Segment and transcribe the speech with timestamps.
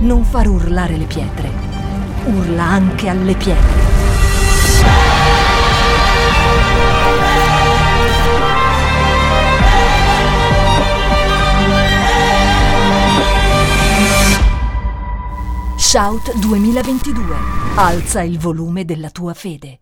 [0.00, 1.50] non far urlare le pietre.
[2.26, 3.86] Urla anche alle pietre.
[15.76, 17.36] Shout 2022.
[17.76, 19.80] Alza il volume della tua fede.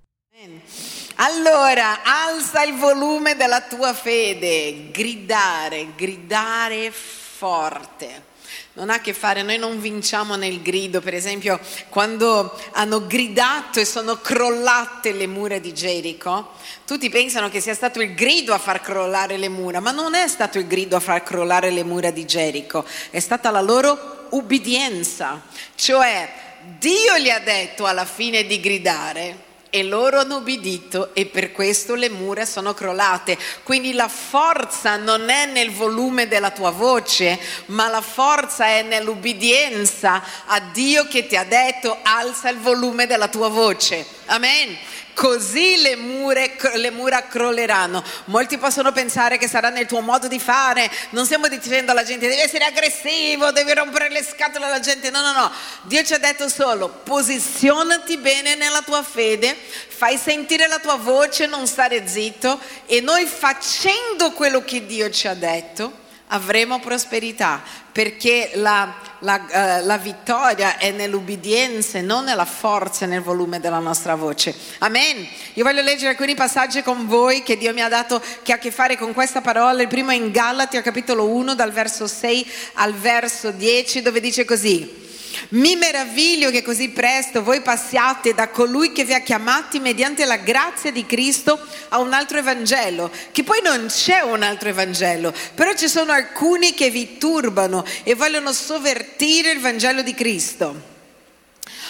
[1.16, 8.34] Allora, alza il volume della tua fede, gridare, gridare forte.
[8.76, 11.58] Non ha a che fare, noi non vinciamo nel grido, per esempio
[11.88, 16.52] quando hanno gridato e sono crollate le mura di Gerico,
[16.84, 20.28] tutti pensano che sia stato il grido a far crollare le mura, ma non è
[20.28, 25.40] stato il grido a far crollare le mura di Gerico, è stata la loro ubbidienza,
[25.74, 26.30] cioè
[26.78, 31.94] Dio gli ha detto alla fine di gridare, e loro hanno obbedito e per questo
[31.94, 33.38] le mura sono crollate.
[33.62, 40.22] Quindi la forza non è nel volume della tua voce, ma la forza è nell'ubbidienza
[40.46, 44.04] a Dio che ti ha detto alza il volume della tua voce.
[44.26, 44.76] Amen
[45.16, 48.04] così le, mure, le mura crolleranno.
[48.26, 52.28] Molti possono pensare che sarà nel tuo modo di fare, non stiamo dicendo alla gente
[52.28, 55.50] devi essere aggressivo, devi rompere le scatole alla gente, no, no, no,
[55.84, 59.56] Dio ci ha detto solo posizionati bene nella tua fede,
[59.88, 62.60] fai sentire la tua voce, non stare zitto.
[62.84, 69.86] E noi facendo quello che Dio ci ha detto avremo prosperità perché la, la, uh,
[69.86, 74.54] la vittoria è nell'ubbidienza non nella forza e nel volume della nostra voce.
[74.78, 75.26] Amen.
[75.54, 78.58] Io voglio leggere alcuni passaggi con voi che Dio mi ha dato che ha a
[78.58, 79.80] che fare con questa parola.
[79.80, 84.44] Il primo è in Galati, capitolo 1, dal verso 6 al verso 10, dove dice
[84.44, 85.04] così.
[85.50, 90.36] Mi meraviglio che così presto voi passiate da colui che vi ha chiamati mediante la
[90.36, 91.58] grazia di Cristo
[91.88, 96.74] a un altro Evangelo, che poi non c'è un altro Evangelo, però ci sono alcuni
[96.74, 100.94] che vi turbano e vogliono sovvertire il Vangelo di Cristo.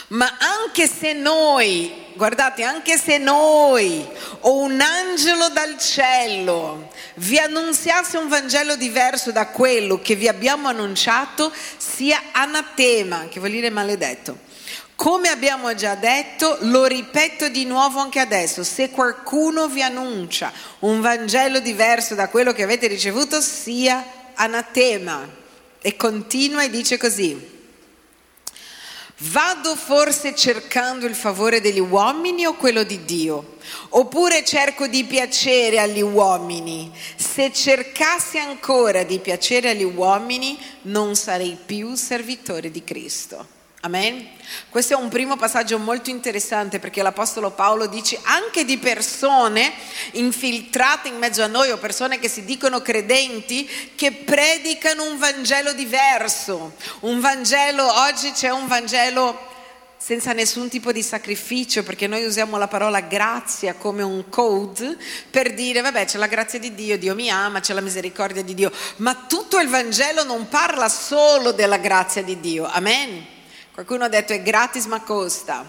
[0.09, 4.07] Ma anche se noi, guardate, anche se noi
[4.41, 10.69] o un angelo dal cielo vi annunziasse un Vangelo diverso da quello che vi abbiamo
[10.69, 14.45] annunciato, sia anatema, che vuol dire maledetto.
[14.95, 21.01] Come abbiamo già detto, lo ripeto di nuovo anche adesso, se qualcuno vi annuncia un
[21.01, 25.29] Vangelo diverso da quello che avete ricevuto, sia anatema.
[25.81, 27.56] E continua e dice così.
[29.21, 33.57] Vado forse cercando il favore degli uomini o quello di Dio?
[33.91, 36.93] Oppure cerco di piacere agli uomini?
[37.17, 43.56] Se cercassi ancora di piacere agli uomini, non sarei più servitore di Cristo.
[43.87, 44.27] Amen.
[44.69, 49.73] Questo è un primo passaggio molto interessante perché l'Apostolo Paolo dice anche di persone
[50.13, 55.73] infiltrate in mezzo a noi o persone che si dicono credenti che predicano un Vangelo
[55.73, 56.75] diverso.
[57.01, 59.39] Un Vangelo, oggi c'è un Vangelo
[59.97, 64.97] senza nessun tipo di sacrificio, perché noi usiamo la parola grazia come un code
[65.31, 68.55] per dire, vabbè, c'è la grazia di Dio, Dio mi ama, c'è la misericordia di
[68.55, 73.35] Dio, ma tutto il Vangelo non parla solo della grazia di Dio, amen.
[73.77, 75.69] Qualcuno ha detto è gratis ma costa.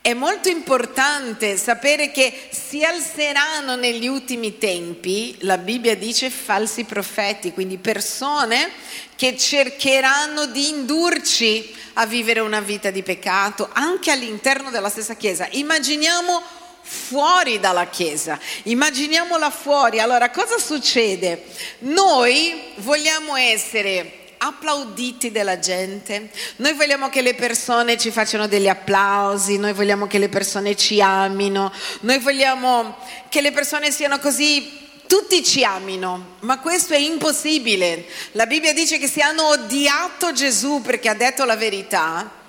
[0.00, 7.52] È molto importante sapere che si alzeranno negli ultimi tempi, la Bibbia dice falsi profeti,
[7.52, 8.70] quindi persone
[9.16, 15.46] che cercheranno di indurci a vivere una vita di peccato anche all'interno della stessa Chiesa.
[15.50, 16.40] Immaginiamo
[16.80, 20.00] fuori dalla Chiesa, immaginiamola fuori.
[20.00, 21.44] Allora cosa succede?
[21.80, 29.58] Noi vogliamo essere applauditi dalla gente, noi vogliamo che le persone ci facciano degli applausi,
[29.58, 32.96] noi vogliamo che le persone ci amino, noi vogliamo
[33.28, 38.06] che le persone siano così tutti ci amino, ma questo è impossibile.
[38.32, 42.42] La Bibbia dice che se hanno odiato Gesù perché ha detto la verità,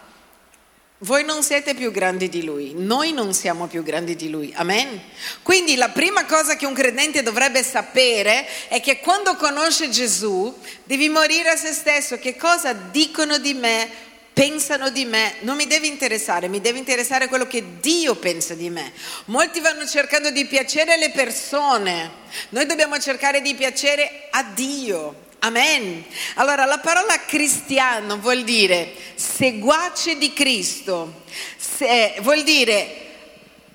[1.06, 5.00] voi non siete più grandi di lui, noi non siamo più grandi di lui, amen?
[5.44, 10.52] Quindi la prima cosa che un credente dovrebbe sapere è che quando conosce Gesù
[10.84, 13.88] devi morire a se stesso, che cosa dicono di me,
[14.34, 18.72] pensano di me, non mi deve interessare, mi deve interessare quello che Dio pensa di
[18.72, 18.92] me.
[19.26, 22.10] Molti vanno cercando di piacere alle persone,
[22.50, 25.25] noi dobbiamo cercare di piacere a Dio.
[25.46, 26.04] Amen.
[26.36, 31.22] Allora la parola cristiano vuol dire seguace di Cristo,
[31.56, 33.04] Se, vuol dire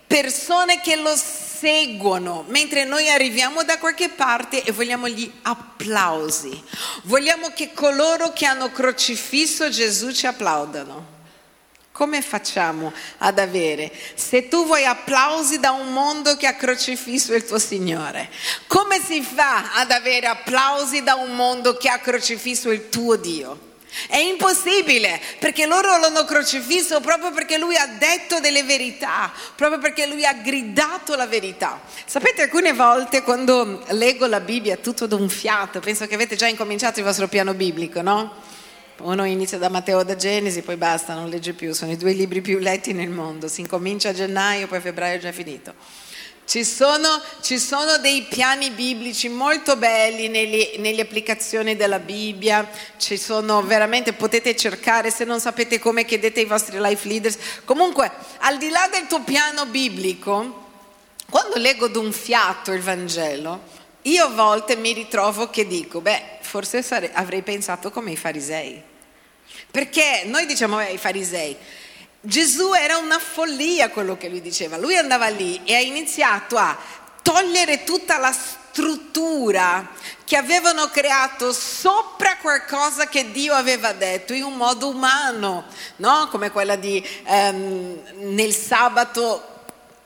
[0.04, 6.60] persone che lo seguono mentre noi arriviamo da qualche parte e vogliamo gli applausi.
[7.04, 11.19] Vogliamo che coloro che hanno crocifisso Gesù ci applaudano.
[12.00, 13.92] Come facciamo ad avere?
[14.14, 18.30] Se tu vuoi applausi da un mondo che ha crocifisso il tuo Signore,
[18.68, 23.68] come si fa ad avere applausi da un mondo che ha crocifisso il tuo Dio?
[24.08, 30.06] È impossibile perché loro l'hanno crocifisso proprio perché lui ha detto delle verità, proprio perché
[30.06, 31.82] lui ha gridato la verità.
[32.06, 37.00] Sapete, alcune volte quando leggo la Bibbia tutto d'un fiato, penso che avete già incominciato
[37.00, 38.48] il vostro piano biblico, no?
[39.02, 42.42] Uno inizia da Matteo da Genesi, poi basta, non legge più, sono i due libri
[42.42, 45.72] più letti nel mondo, si incomincia a gennaio, poi a febbraio è già finito.
[46.44, 52.68] Ci sono, ci sono, dei piani biblici molto belli nelle, nelle, applicazioni della Bibbia,
[52.98, 57.38] ci sono veramente, potete cercare, se non sapete come chiedete ai vostri life leaders.
[57.64, 58.10] Comunque,
[58.40, 60.66] al di là del tuo piano biblico,
[61.30, 63.60] quando leggo d'un fiato il Vangelo,
[64.02, 68.88] io a volte mi ritrovo che dico, beh, forse sare- avrei pensato come i farisei.
[69.70, 71.56] Perché noi diciamo, eh, i farisei,
[72.20, 74.76] Gesù era una follia quello che lui diceva.
[74.76, 76.76] Lui andava lì e ha iniziato a
[77.22, 79.88] togliere tutta la struttura
[80.24, 85.64] che avevano creato sopra qualcosa che Dio aveva detto in un modo umano,
[85.96, 86.28] no?
[86.30, 88.00] come quella di ehm,
[88.34, 89.59] nel sabato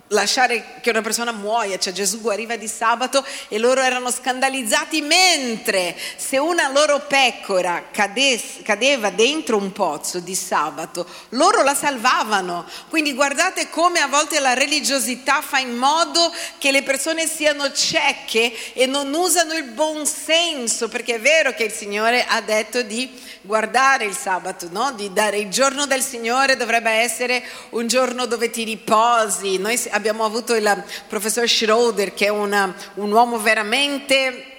[0.09, 5.97] lasciare che una persona muoia, cioè Gesù guariva di sabato e loro erano scandalizzati mentre
[6.17, 12.67] se una loro pecora cades, cadeva dentro un pozzo di sabato, loro la salvavano.
[12.89, 18.75] Quindi guardate come a volte la religiosità fa in modo che le persone siano cieche
[18.75, 23.11] e non usano il buon senso, perché è vero che il Signore ha detto di
[23.45, 24.93] guardare il sabato, no?
[24.93, 29.59] di dare il giorno del Signore dovrebbe essere un giorno dove ti riposi.
[29.59, 34.53] Noi abbiamo avuto il professor Schroeder che è una, un uomo veramente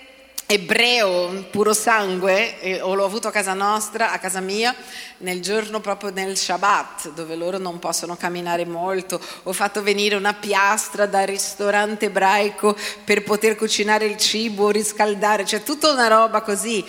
[0.48, 4.76] ebreo, puro sangue, e, l'ho avuto a casa nostra, a casa mia,
[5.20, 9.20] nel giorno proprio nel Shabbat, dove loro non possono camminare molto.
[9.44, 15.64] Ho fatto venire una piastra dal ristorante ebraico per poter cucinare il cibo, riscaldare, cioè
[15.64, 16.86] tutta una roba così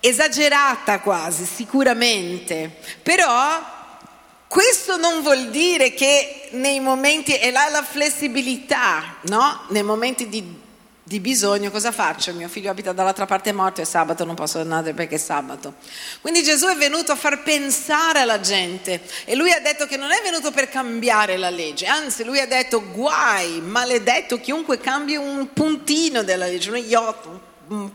[0.00, 3.76] esagerata quasi, sicuramente, però
[4.48, 9.64] questo non vuol dire che nei momenti, e là la flessibilità, no?
[9.68, 10.42] Nei momenti di,
[11.02, 12.32] di, bisogno cosa faccio?
[12.32, 15.74] Mio figlio abita dall'altra parte è morto, è sabato, non posso andare perché è sabato.
[16.22, 20.12] Quindi Gesù è venuto a far pensare alla gente e lui ha detto che non
[20.12, 25.52] è venuto per cambiare la legge, anzi lui ha detto guai, maledetto chiunque cambi un
[25.52, 27.47] puntino della legge, uno iota,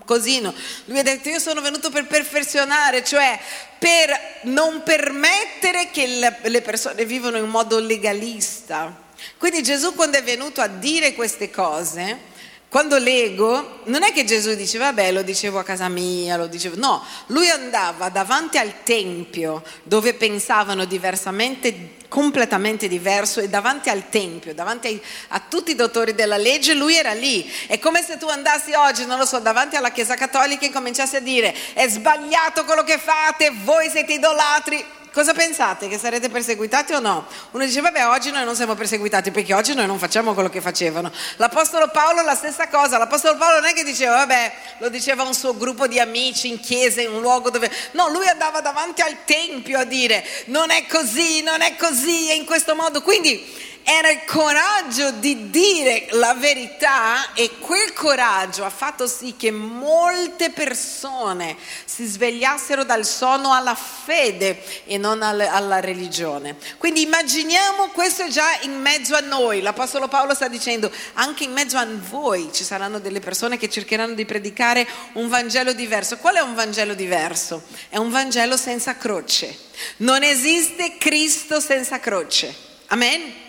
[0.05, 0.53] cosino.
[0.85, 3.39] Lui ha detto io sono venuto per perfezionare, cioè
[3.79, 6.07] per non permettere che
[6.41, 9.01] le persone vivano in modo legalista.
[9.37, 12.31] Quindi Gesù quando è venuto a dire queste cose,
[12.73, 16.75] quando leggo, non è che Gesù diceva, vabbè, lo dicevo a casa mia, lo dicevo,
[16.77, 24.54] no, lui andava davanti al Tempio dove pensavano diversamente, completamente diverso e davanti al Tempio,
[24.54, 27.51] davanti ai, a tutti i dottori della legge, lui era lì.
[27.65, 31.15] È come se tu andassi oggi, non lo so, davanti alla Chiesa Cattolica e cominciassi
[31.15, 34.86] a dire, è sbagliato quello che fate, voi siete idolatri.
[35.13, 35.88] Cosa pensate?
[35.88, 37.27] Che sarete perseguitati o no?
[37.51, 40.60] Uno dice, vabbè, oggi noi non siamo perseguitati perché oggi noi non facciamo quello che
[40.60, 41.12] facevano.
[41.36, 42.98] L'Apostolo Paolo la stessa cosa.
[42.98, 46.60] L'Apostolo Paolo non è che diceva, vabbè, lo diceva un suo gruppo di amici in
[46.60, 47.71] chiesa, in un luogo dove...
[47.92, 52.33] No, lui andava davanti al Tempio a dire, non è così, non è così, è
[52.33, 53.04] in questo modo.
[53.04, 59.51] Quindi era il coraggio di dire la verità e quel coraggio ha fatto sì che
[59.51, 66.56] molte persone si svegliassero dal sonno alla fede e non alla religione.
[66.78, 69.61] Quindi immaginiamo questo già in mezzo a noi.
[69.61, 74.13] L'Apostolo Paolo sta dicendo anche in mezzo a voi ci saranno delle persone che cercheranno
[74.13, 76.18] di predicare un Vangelo diverso.
[76.18, 77.63] Qual è un Vangelo diverso?
[77.90, 79.57] È un Vangelo senza croce.
[79.97, 82.56] Non esiste Cristo senza croce.
[82.87, 83.43] Amen?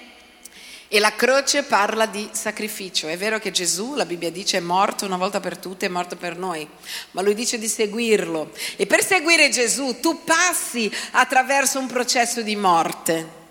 [0.89, 3.09] E la croce parla di sacrificio.
[3.09, 6.17] È vero che Gesù, la Bibbia dice, è morto una volta per tutte, è morto
[6.17, 6.69] per noi,
[7.13, 8.53] ma lui dice di seguirlo.
[8.77, 13.43] E per seguire Gesù tu passi attraverso un processo di morte.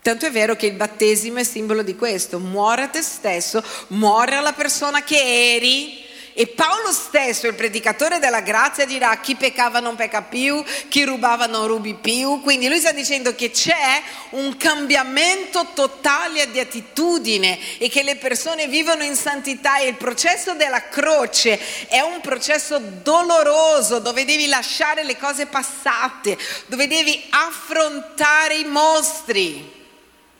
[0.00, 4.36] Tanto è vero che il battesimo è simbolo di questo, muore a te stesso, muore
[4.36, 6.05] alla persona che eri
[6.38, 11.46] e Paolo stesso, il predicatore della grazia, dirà chi peccava non pecca più, chi rubava
[11.46, 12.42] non rubi più.
[12.42, 14.02] Quindi lui sta dicendo che c'è
[14.32, 20.52] un cambiamento totale di attitudine e che le persone vivono in santità e il processo
[20.52, 28.56] della croce è un processo doloroso dove devi lasciare le cose passate, dove devi affrontare
[28.56, 29.72] i mostri.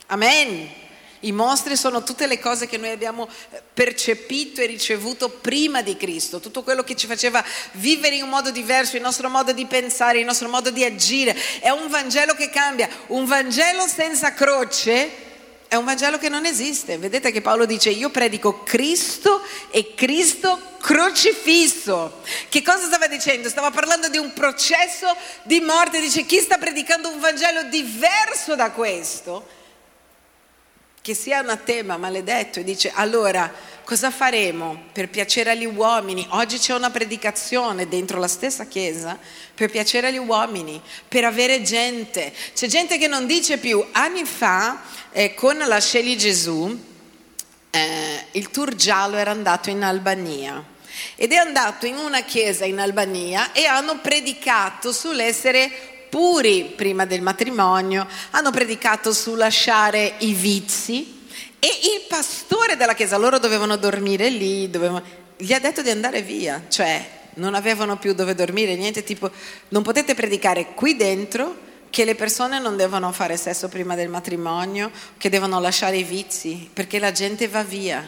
[0.08, 0.84] Amen.
[1.26, 5.96] I mostri sono tutte le cose che noi abbiamo eh, percepito e ricevuto prima di
[5.96, 9.66] Cristo, tutto quello che ci faceva vivere in un modo diverso, il nostro modo di
[9.66, 11.36] pensare, il nostro modo di agire.
[11.58, 15.24] È un Vangelo che cambia, un Vangelo senza croce
[15.68, 16.96] è un Vangelo che non esiste.
[16.96, 22.22] Vedete che Paolo dice io predico Cristo e Cristo crocifisso.
[22.48, 23.48] Che cosa stava dicendo?
[23.48, 25.08] Stava parlando di un processo
[25.42, 26.00] di morte.
[26.00, 29.64] Dice chi sta predicando un Vangelo diverso da questo?
[31.06, 32.58] Che sia anatema, maledetto.
[32.58, 33.48] E dice allora
[33.84, 36.26] cosa faremo per piacere agli uomini?
[36.30, 39.16] Oggi c'è una predicazione dentro la stessa chiesa
[39.54, 42.32] per piacere agli uomini, per avere gente.
[42.52, 44.82] C'è gente che non dice più anni fa
[45.12, 46.76] eh, con la Scegli Gesù,
[47.70, 50.60] eh, il tour giallo era andato in Albania
[51.14, 57.22] ed è andato in una chiesa in Albania e hanno predicato sull'essere puri prima del
[57.22, 64.28] matrimonio, hanno predicato su lasciare i vizi e il pastore della chiesa, loro dovevano dormire
[64.28, 65.02] lì, dovevano,
[65.36, 69.30] gli ha detto di andare via, cioè non avevano più dove dormire, niente tipo,
[69.68, 74.90] non potete predicare qui dentro che le persone non devono fare sesso prima del matrimonio,
[75.16, 78.06] che devono lasciare i vizi, perché la gente va via.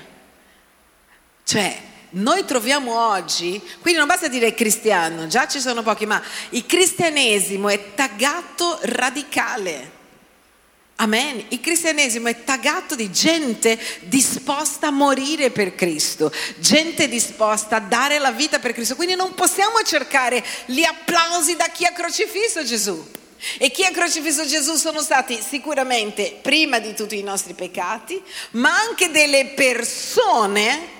[1.44, 6.64] Cioè, noi troviamo oggi, quindi non basta dire cristiano, già ci sono pochi, ma il
[6.64, 9.96] cristianesimo è tagato radicale.
[11.00, 11.44] Amen.
[11.50, 18.18] Il cristianesimo è tagato di gente disposta a morire per Cristo, gente disposta a dare
[18.18, 18.96] la vita per Cristo.
[18.96, 23.16] Quindi non possiamo cercare gli applausi da chi ha crocifisso Gesù.
[23.58, 28.20] E chi ha crocifisso Gesù sono stati sicuramente, prima di tutti i nostri peccati,
[28.52, 30.96] ma anche delle persone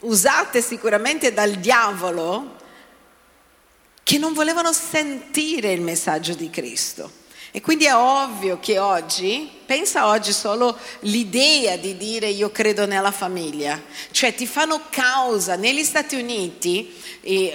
[0.00, 2.56] usate sicuramente dal diavolo
[4.02, 7.12] che non volevano sentire il messaggio di Cristo.
[7.50, 13.10] E quindi è ovvio che oggi, pensa oggi solo l'idea di dire io credo nella
[13.10, 16.94] famiglia, cioè ti fanno causa negli Stati Uniti,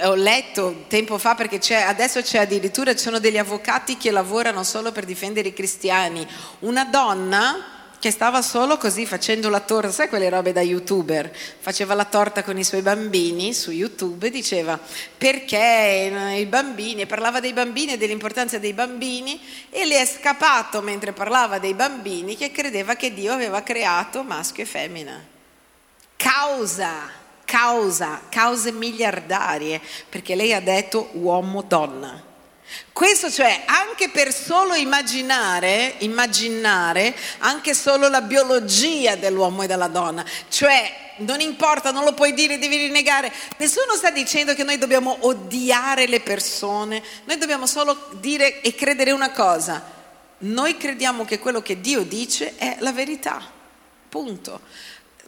[0.02, 4.64] ho letto tempo fa perché c'è, adesso c'è addirittura, ci sono degli avvocati che lavorano
[4.64, 6.28] solo per difendere i cristiani,
[6.60, 7.73] una donna
[8.03, 11.33] che stava solo così facendo la torta, sai quelle robe da youtuber?
[11.33, 14.77] Faceva la torta con i suoi bambini su YouTube e diceva
[15.17, 21.13] perché i bambini, parlava dei bambini e dell'importanza dei bambini e le è scappato mentre
[21.13, 25.25] parlava dei bambini che credeva che Dio aveva creato maschio e femmina.
[26.17, 27.10] Causa,
[27.45, 29.79] causa, cause miliardarie,
[30.10, 32.31] perché lei ha detto uomo-donna.
[32.92, 40.24] Questo cioè anche per solo immaginare, immaginare anche solo la biologia dell'uomo e della donna,
[40.50, 43.32] cioè non importa, non lo puoi dire, devi rinnegare.
[43.58, 49.12] Nessuno sta dicendo che noi dobbiamo odiare le persone, noi dobbiamo solo dire e credere
[49.12, 49.92] una cosa.
[50.39, 53.42] Noi crediamo che quello che Dio dice è la verità.
[54.10, 54.60] Punto.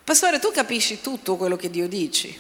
[0.04, 2.34] Pastore, tu capisci tutto quello che Dio dice?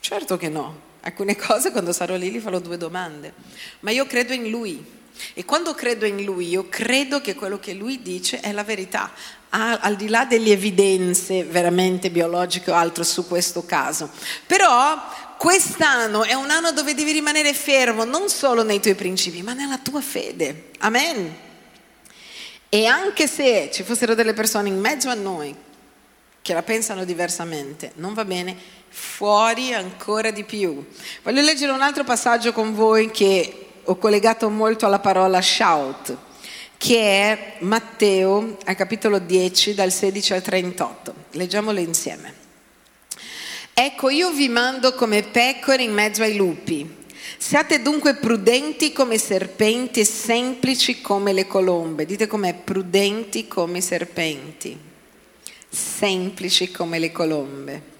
[0.00, 0.87] Certo che no.
[1.00, 3.32] Alcune cose quando sarò lì gli farò due domande,
[3.80, 4.96] ma io credo in Lui
[5.34, 9.12] e quando credo in Lui io credo che quello che Lui dice è la verità,
[9.50, 14.10] al di là delle evidenze veramente biologiche o altro su questo caso.
[14.46, 15.00] Però
[15.38, 19.78] quest'anno è un anno dove devi rimanere fermo non solo nei tuoi principi, ma nella
[19.78, 20.70] tua fede.
[20.78, 21.36] Amen.
[22.68, 25.54] E anche se ci fossero delle persone in mezzo a noi
[26.42, 28.56] che la pensano diversamente, non va bene,
[28.88, 30.84] fuori ancora di più.
[31.22, 36.16] Voglio leggere un altro passaggio con voi che ho collegato molto alla parola shout,
[36.76, 41.14] che è Matteo al capitolo 10 dal 16 al 38.
[41.32, 42.34] Leggiamolo insieme.
[43.74, 46.96] Ecco, io vi mando come pecore in mezzo ai lupi.
[47.36, 52.04] Siate dunque prudenti come serpenti e semplici come le colombe.
[52.04, 54.86] Dite com'è, prudenti come serpenti
[55.70, 57.96] semplici come le colombe.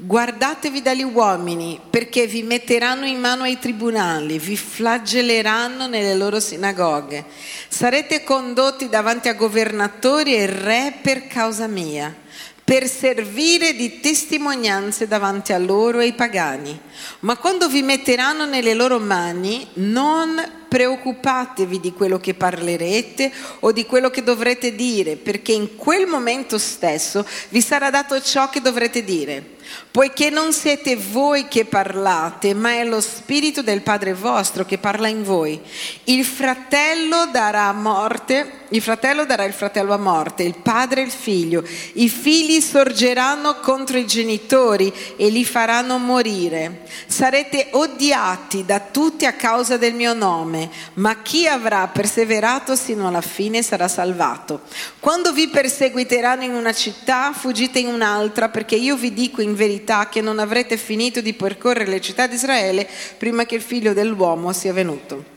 [0.00, 7.24] Guardatevi dagli uomini perché vi metteranno in mano ai tribunali, vi flagelleranno nelle loro sinagoghe.
[7.66, 12.14] Sarete condotti davanti a governatori e re per causa mia,
[12.62, 16.80] per servire di testimonianze davanti a loro e ai pagani.
[17.20, 23.84] Ma quando vi metteranno nelle loro mani, non preoccupatevi di quello che parlerete o di
[23.84, 29.02] quello che dovrete dire, perché in quel momento stesso vi sarà dato ciò che dovrete
[29.02, 29.56] dire
[29.90, 35.08] poiché non siete voi che parlate, ma è lo Spirito del Padre vostro che parla
[35.08, 35.60] in voi.
[36.04, 41.10] Il fratello darà a morte, il fratello darà il fratello a morte, il padre il
[41.10, 41.64] figlio.
[41.94, 46.82] I figli sorgeranno contro i genitori e li faranno morire.
[47.06, 53.22] Sarete odiati da tutti a causa del mio nome, ma chi avrà perseverato sino alla
[53.22, 54.60] fine sarà salvato.
[55.00, 60.08] Quando vi perseguiteranno in una città, fuggite in un'altra, perché io vi dico in verità
[60.08, 62.88] che non avrete finito di percorrere le città di Israele
[63.18, 65.36] prima che il figlio dell'uomo sia venuto.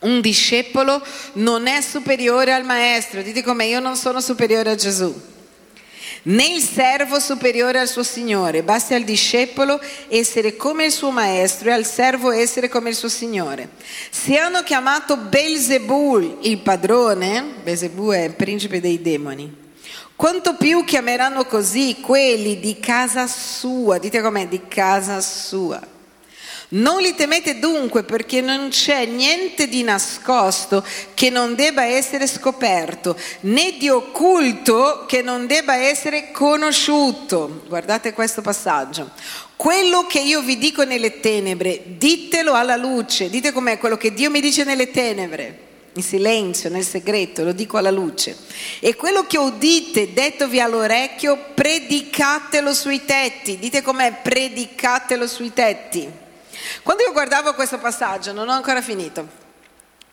[0.00, 1.02] Un discepolo
[1.34, 5.12] non è superiore al maestro, dite come io non sono superiore a Gesù.
[6.20, 8.62] né il servo superiore al suo Signore.
[8.62, 13.08] Basti al discepolo essere come il suo maestro e al servo essere come il suo
[13.08, 13.70] Signore.
[14.10, 19.52] Se hanno chiamato Belzebul il padrone, Belzebù è il principe dei demoni,
[20.18, 25.80] quanto più chiameranno così quelli di casa sua, dite com'è, di casa sua.
[26.70, 30.84] Non li temete dunque perché non c'è niente di nascosto
[31.14, 37.62] che non debba essere scoperto, né di occulto che non debba essere conosciuto.
[37.68, 39.12] Guardate questo passaggio.
[39.54, 43.30] Quello che io vi dico nelle tenebre, ditelo alla luce.
[43.30, 45.66] Dite com'è quello che Dio mi dice nelle tenebre
[45.98, 48.36] in silenzio, nel segreto, lo dico alla luce.
[48.78, 53.58] E quello che udite dettovi all'orecchio, predicatelo sui tetti.
[53.58, 56.08] Dite com'è, predicatelo sui tetti.
[56.82, 59.26] Quando io guardavo questo passaggio, non ho ancora finito,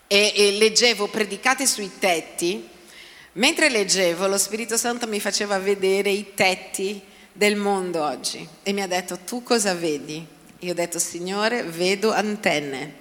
[0.08, 2.68] e, e leggevo predicate sui tetti,
[3.34, 7.02] mentre leggevo lo Spirito Santo mi faceva vedere i tetti
[7.32, 10.26] del mondo oggi e mi ha detto tu cosa vedi?
[10.60, 12.94] Io ho detto Signore vedo antenne,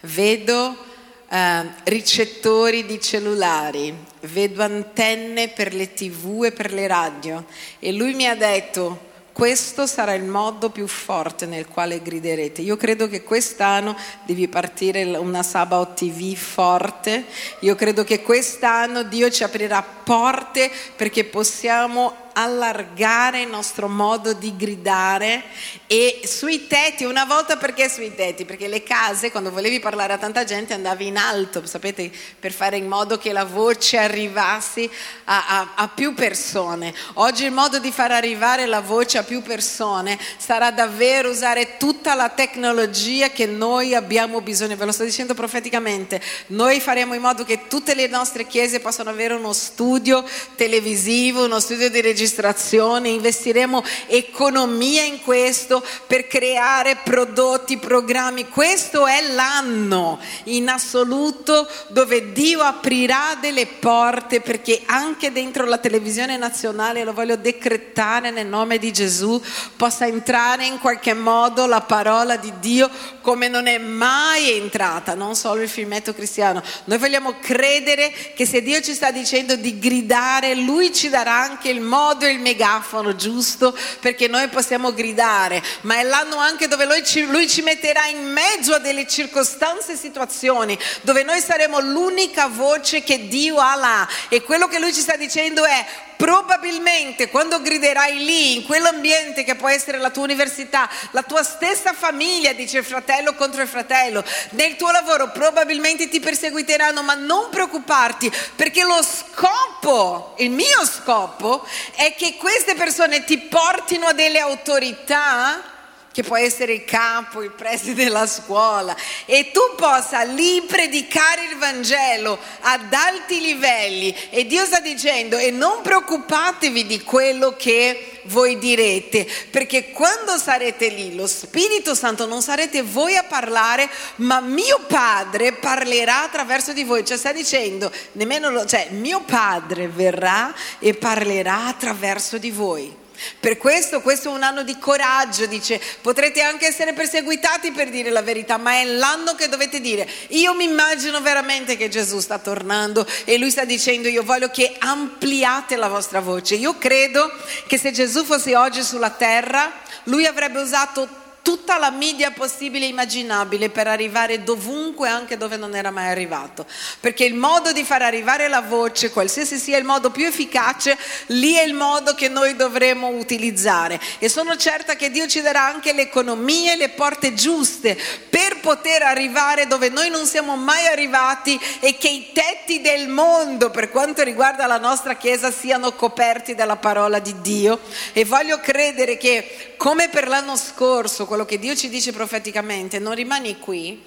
[0.00, 0.94] vedo
[1.28, 7.44] Uh, ricettori di cellulari, vedo antenne per le tv e per le radio
[7.80, 12.62] e lui mi ha detto questo sarà il modo più forte nel quale griderete.
[12.62, 17.26] Io credo che quest'anno devi partire una Sabaoth TV forte,
[17.58, 24.54] io credo che quest'anno Dio ci aprirà porte perché possiamo allargare il nostro modo di
[24.56, 25.42] gridare
[25.86, 28.44] e sui tetti, una volta perché sui tetti?
[28.44, 32.76] Perché le case quando volevi parlare a tanta gente andavi in alto, sapete, per fare
[32.76, 34.90] in modo che la voce arrivasse
[35.24, 36.92] a, a, a più persone.
[37.14, 42.14] Oggi il modo di far arrivare la voce a più persone sarà davvero usare tutta
[42.14, 47.44] la tecnologia che noi abbiamo bisogno, ve lo sto dicendo profeticamente, noi faremo in modo
[47.44, 50.22] che tutte le nostre chiese possano avere uno studio
[50.54, 58.48] televisivo, uno studio di registrazione registrazione, investiremo economia in questo per creare prodotti, programmi.
[58.48, 66.36] Questo è l'anno in assoluto dove Dio aprirà delle porte perché anche dentro la televisione
[66.36, 69.40] nazionale, lo voglio decretare nel nome di Gesù,
[69.76, 75.36] possa entrare in qualche modo la parola di Dio come non è mai entrata, non
[75.36, 76.62] solo il filmetto cristiano.
[76.84, 81.68] Noi vogliamo credere che se Dio ci sta dicendo di gridare, Lui ci darà anche
[81.68, 83.76] il modo modo il megafono giusto?
[84.00, 88.32] Perché noi possiamo gridare, ma è l'anno anche dove lui ci, lui ci metterà in
[88.32, 94.08] mezzo a delle circostanze e situazioni dove noi saremo l'unica voce che Dio ha là.
[94.28, 99.54] E quello che lui ci sta dicendo è probabilmente quando griderai lì, in quell'ambiente che
[99.54, 104.76] può essere la tua università, la tua stessa famiglia, dice fratello contro il fratello, nel
[104.76, 112.14] tuo lavoro probabilmente ti perseguiteranno, ma non preoccuparti perché lo scopo, il mio scopo è
[112.14, 115.74] che queste persone ti portino a delle autorità
[116.16, 121.58] che può essere il capo, il preside della scuola, e tu possa lì predicare il
[121.58, 124.16] Vangelo ad alti livelli.
[124.30, 130.88] E Dio sta dicendo, e non preoccupatevi di quello che voi direte, perché quando sarete
[130.88, 136.84] lì, lo Spirito Santo non sarete voi a parlare, ma mio Padre parlerà attraverso di
[136.84, 137.04] voi.
[137.04, 143.04] Cioè sta dicendo, nemmeno lo, cioè mio Padre verrà e parlerà attraverso di voi.
[143.40, 148.10] Per questo questo è un anno di coraggio, dice, potrete anche essere perseguitati per dire
[148.10, 150.08] la verità, ma è l'anno che dovete dire.
[150.28, 154.76] Io mi immagino veramente che Gesù sta tornando e lui sta dicendo io voglio che
[154.78, 156.54] ampliate la vostra voce.
[156.54, 157.32] Io credo
[157.66, 159.72] che se Gesù fosse oggi sulla terra,
[160.04, 165.76] lui avrebbe usato tutta la media possibile e immaginabile per arrivare dovunque, anche dove non
[165.76, 166.66] era mai arrivato.
[166.98, 171.54] Perché il modo di far arrivare la voce, qualsiasi sia il modo più efficace, lì
[171.54, 174.00] è il modo che noi dovremo utilizzare.
[174.18, 177.96] E sono certa che Dio ci darà anche le economie, le porte giuste
[178.28, 183.70] per poter arrivare dove noi non siamo mai arrivati e che i tetti del mondo,
[183.70, 187.78] per quanto riguarda la nostra Chiesa, siano coperti dalla parola di Dio.
[188.12, 193.14] E voglio credere che, come per l'anno scorso, quello che Dio ci dice profeticamente, non
[193.14, 194.02] rimani qui.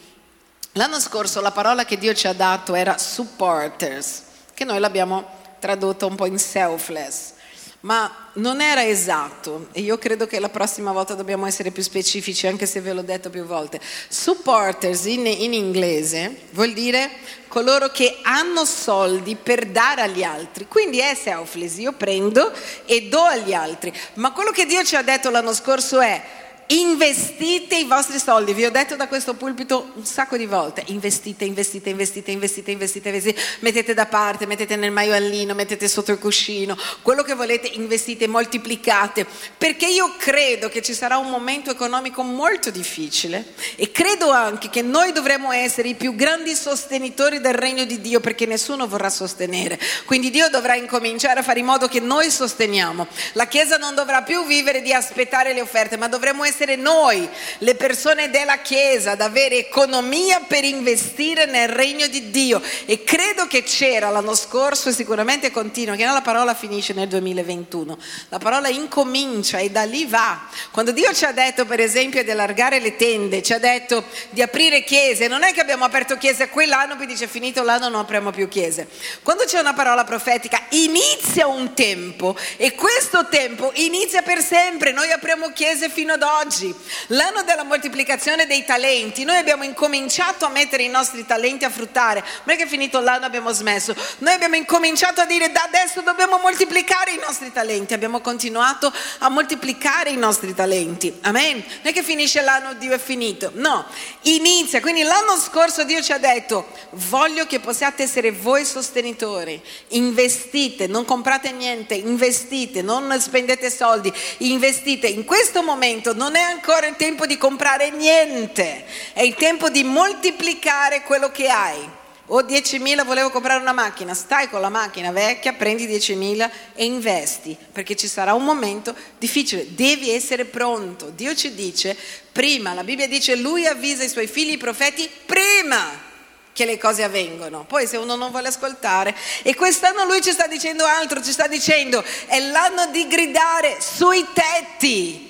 [0.72, 4.24] L'anno scorso la parola che Dio ci ha dato era supporters,
[4.56, 7.34] che noi l'abbiamo tradotto un po' in selfless,
[7.82, 12.48] ma non era esatto e io credo che la prossima volta dobbiamo essere più specifici,
[12.48, 13.80] anche se ve l'ho detto più volte.
[14.08, 17.12] Supporters in, in inglese vuol dire
[17.48, 22.52] coloro che hanno soldi per dare agli altri, quindi è selfless, io prendo
[22.86, 26.38] e do agli altri, ma quello che Dio ci ha detto l'anno scorso è
[26.72, 31.44] investite i vostri soldi, vi ho detto da questo pulpito un sacco di volte, investite,
[31.44, 36.78] investite, investite, investite, investite, investite, mettete da parte, mettete nel maialino, mettete sotto il cuscino,
[37.02, 39.26] quello che volete investite, moltiplicate,
[39.58, 44.84] perché io credo che ci sarà un momento economico molto difficile e credo anche che
[44.84, 49.80] noi dovremo essere i più grandi sostenitori del regno di Dio perché nessuno vorrà sostenere,
[50.06, 54.22] quindi Dio dovrà incominciare a fare in modo che noi sosteniamo, la Chiesa non dovrà
[54.22, 57.28] più vivere di aspettare le offerte, ma dovremo essere essere noi,
[57.60, 62.62] le persone della Chiesa, ad avere economia per investire nel regno di Dio.
[62.86, 67.08] E credo che c'era l'anno scorso e sicuramente continua, che non la parola finisce nel
[67.08, 70.48] 2021, la parola incomincia e da lì va.
[70.72, 74.42] Quando Dio ci ha detto per esempio di allargare le tende, ci ha detto di
[74.42, 78.32] aprire chiese, non è che abbiamo aperto chiese quell'anno, poi dice finito l'anno non apriamo
[78.32, 78.88] più chiese.
[79.24, 85.10] Quando c'è una parola profetica inizia un tempo e questo tempo inizia per sempre, noi
[85.12, 86.74] apriamo chiese fino ad oggi oggi,
[87.08, 92.24] l'anno della moltiplicazione dei talenti, noi abbiamo incominciato a mettere i nostri talenti a fruttare,
[92.44, 96.40] non è che finito l'anno abbiamo smesso, noi abbiamo incominciato a dire da adesso dobbiamo
[96.40, 101.58] moltiplicare i nostri talenti, abbiamo continuato a moltiplicare i nostri talenti, amen?
[101.58, 103.86] Non è che finisce l'anno, Dio è finito, no,
[104.22, 110.88] inizia, quindi l'anno scorso Dio ci ha detto voglio che possiate essere voi sostenitori, investite,
[110.88, 116.88] non comprate niente, investite, non spendete soldi, investite, in questo momento non è è ancora
[116.88, 121.98] il tempo di comprare niente, è il tempo di moltiplicare quello che hai.
[122.32, 127.58] O 10.000 volevo comprare una macchina, stai con la macchina vecchia, prendi 10.000 e investi,
[127.72, 131.10] perché ci sarà un momento difficile, devi essere pronto.
[131.10, 131.98] Dio ci dice
[132.32, 136.08] prima, la Bibbia dice lui avvisa i suoi figli i profeti prima
[136.54, 137.66] che le cose avvengono.
[137.66, 141.48] Poi se uno non vuole ascoltare, e quest'anno lui ci sta dicendo altro, ci sta
[141.48, 145.29] dicendo è l'anno di gridare sui tetti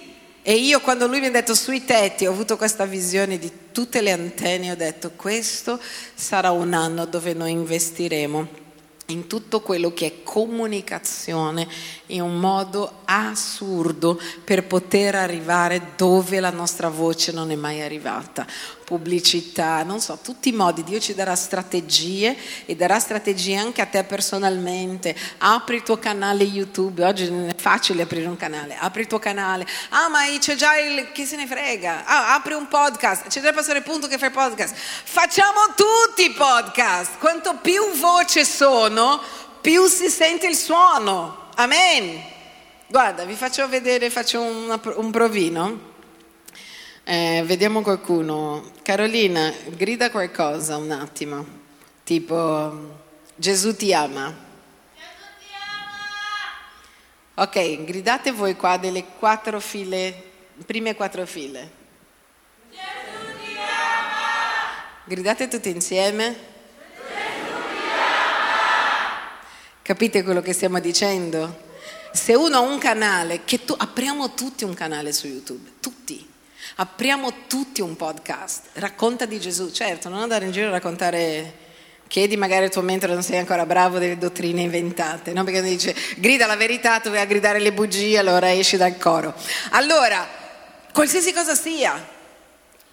[0.50, 4.02] e io quando lui mi ha detto sui tetti ho avuto questa visione di tutte
[4.02, 5.80] le antenne, ho detto questo
[6.16, 8.48] sarà un anno dove noi investiremo
[9.10, 11.68] in tutto quello che è comunicazione
[12.10, 18.45] in un modo assurdo per poter arrivare dove la nostra voce non è mai arrivata
[18.89, 20.84] pubblicità, non so, tutti i modi.
[20.84, 25.15] Dio ci darà strategie e darà strategie anche a te personalmente.
[25.38, 29.67] Apri il tuo canale YouTube, oggi è facile aprire un canale, apri il tuo canale.
[29.89, 32.04] Ah, ma c'è già il chi se ne frega.
[32.04, 34.74] Ah, apri un podcast, c'è già il pastore punto che fa il podcast.
[34.76, 37.19] Facciamo tutti i podcast.
[37.19, 39.22] Quanto più voce sono,
[39.62, 41.38] più si sente il suono.
[41.60, 42.24] Amen.
[42.88, 45.80] Guarda, vi faccio vedere, faccio una, un provino.
[47.04, 48.72] Eh, vediamo qualcuno.
[48.82, 51.45] Carolina, grida qualcosa un attimo.
[52.06, 53.02] Tipo,
[53.36, 54.28] Gesù ti ama.
[54.28, 54.38] Gesù
[55.38, 55.52] ti
[57.36, 57.43] ama!
[57.43, 60.13] Ok, gridate voi qua delle quattro file,
[60.65, 61.72] prime quattro file.
[62.72, 65.04] Gesù ti ama!
[65.04, 66.59] Gridate tutti insieme.
[69.89, 71.63] Capite quello che stiamo dicendo?
[72.12, 76.30] Se uno ha un canale, che tu, apriamo tutti un canale su YouTube, tutti
[76.75, 81.54] apriamo tutti un podcast, racconta di Gesù, certo, non andare in giro a raccontare
[82.06, 85.43] chiedi magari al tuo mentre non sei ancora bravo delle dottrine inventate, no?
[85.43, 89.34] perché dice grida la verità, tu vai a gridare le bugie, allora esci dal coro.
[89.71, 90.23] Allora,
[90.93, 92.08] qualsiasi cosa sia,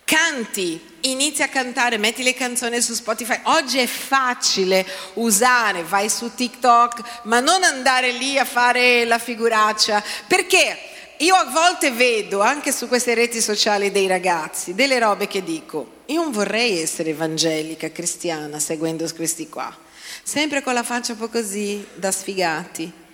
[0.03, 3.39] canti, inizia a cantare, metti le canzoni su Spotify.
[3.45, 10.03] Oggi è facile usare, vai su TikTok, ma non andare lì a fare la figuraccia,
[10.27, 10.95] perché?
[11.21, 16.03] io a volte vedo anche su queste reti sociali dei ragazzi delle robe che dico,
[16.07, 19.75] io non vorrei essere evangelica, cristiana, seguendo questi qua,
[20.23, 23.05] sempre con la faccia un po' così da sfigati.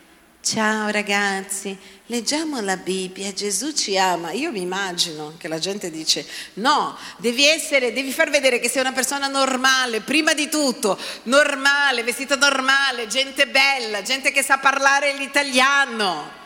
[0.45, 4.33] Ciao ragazzi, leggiamo la Bibbia, Gesù ci ama.
[4.33, 8.81] Io mi immagino che la gente dice no, devi essere, devi far vedere che sei
[8.81, 15.17] una persona normale, prima di tutto, normale, vestita normale, gente bella, gente che sa parlare
[15.17, 16.42] l'italiano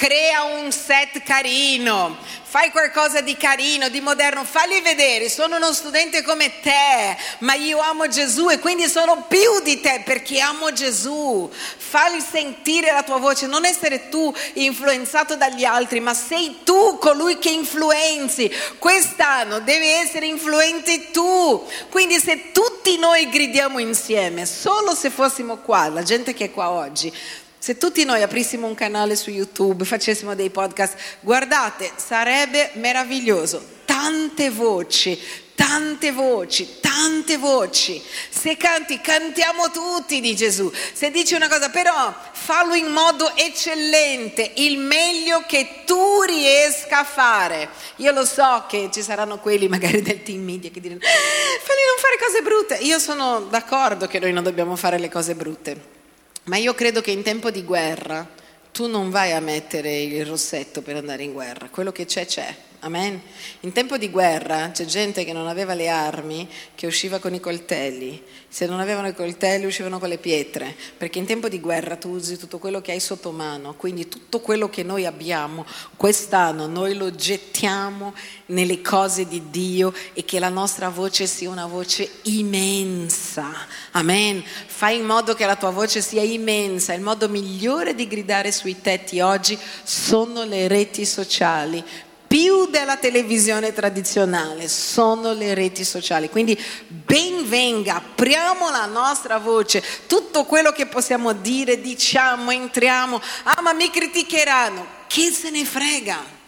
[0.00, 6.22] crea un set carino, fai qualcosa di carino, di moderno, falli vedere, sono uno studente
[6.22, 11.50] come te, ma io amo Gesù e quindi sono più di te perché amo Gesù.
[11.52, 17.38] Falli sentire la tua voce, non essere tu influenzato dagli altri, ma sei tu colui
[17.38, 18.50] che influenzi.
[18.78, 21.68] Quest'anno devi essere influente tu.
[21.90, 26.70] Quindi se tutti noi gridiamo insieme, solo se fossimo qua, la gente che è qua
[26.70, 27.12] oggi,
[27.60, 33.62] se tutti noi aprissimo un canale su YouTube, facessimo dei podcast, guardate, sarebbe meraviglioso.
[33.84, 35.20] Tante voci,
[35.54, 38.02] tante voci, tante voci.
[38.30, 40.72] Se canti, cantiamo tutti di Gesù.
[40.94, 47.04] Se dici una cosa, però fallo in modo eccellente, il meglio che tu riesca a
[47.04, 47.68] fare.
[47.96, 51.80] Io lo so che ci saranno quelli magari del team media che diranno, eh, falli
[51.86, 52.76] non fare cose brutte.
[52.86, 55.98] Io sono d'accordo che noi non dobbiamo fare le cose brutte,
[56.44, 58.28] ma io credo che in tempo di guerra
[58.72, 62.54] tu non vai a mettere il rossetto per andare in guerra, quello che c'è c'è.
[62.82, 63.20] Amen.
[63.60, 67.40] In tempo di guerra c'è gente che non aveva le armi che usciva con i
[67.40, 68.22] coltelli.
[68.48, 72.08] Se non avevano i coltelli uscivano con le pietre, perché in tempo di guerra tu
[72.08, 75.66] usi tutto quello che hai sotto mano, quindi tutto quello che noi abbiamo
[75.96, 78.14] quest'anno noi lo gettiamo
[78.46, 83.52] nelle cose di Dio e che la nostra voce sia una voce immensa.
[83.90, 84.42] Amen.
[84.42, 86.94] Fai in modo che la tua voce sia immensa.
[86.94, 91.84] Il modo migliore di gridare sui tetti oggi sono le reti sociali
[92.66, 96.28] della televisione tradizionale sono le reti sociali.
[96.28, 103.20] Quindi ben venga, apriamo la nostra voce, tutto quello che possiamo dire, diciamo, entriamo.
[103.44, 106.38] Ah, ma mi criticheranno, chi se ne frega?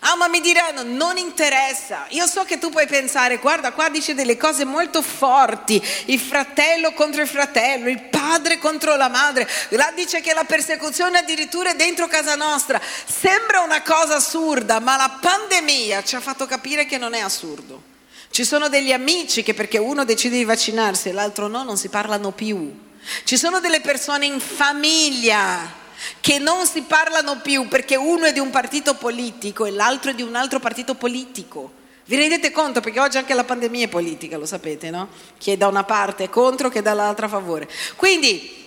[0.00, 2.06] Ah, ma mi diranno, non interessa.
[2.10, 6.92] Io so che tu puoi pensare, guarda, qua dice delle cose molto forti, il fratello
[6.92, 9.48] contro il fratello, il padre contro la madre.
[9.70, 12.80] Là dice che la persecuzione addirittura è dentro casa nostra.
[12.80, 17.90] Sembra una cosa assurda, ma la pandemia ci ha fatto capire che non è assurdo.
[18.30, 21.88] Ci sono degli amici che perché uno decide di vaccinarsi e l'altro no, non si
[21.88, 22.90] parlano più.
[23.24, 25.80] Ci sono delle persone in famiglia
[26.20, 30.14] che non si parlano più perché uno è di un partito politico e l'altro è
[30.14, 31.80] di un altro partito politico.
[32.04, 32.80] Vi rendete conto?
[32.80, 35.08] Perché oggi anche la pandemia è politica, lo sapete, no?
[35.38, 37.68] Chi è da una parte è contro, chi è dall'altra a favore.
[37.96, 38.60] Quindi